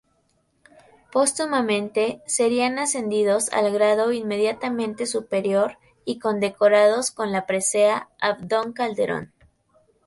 Póstumamente, 1.11 2.23
serían 2.25 2.79
ascendidos 2.79 3.49
al 3.49 3.71
grado 3.71 4.11
inmediatamente 4.11 5.05
superior 5.05 5.77
y 6.05 6.17
condecorados 6.17 7.11
con 7.11 7.31
la 7.31 7.45
presea 7.45 8.09
"Abdón 8.19 8.73
Calderón". 8.73 9.31